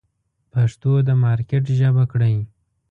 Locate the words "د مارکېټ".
1.07-1.65